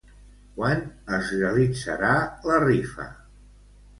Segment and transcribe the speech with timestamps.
[0.53, 0.79] Quan
[1.17, 2.13] es realitzarà
[2.51, 3.05] la rifa?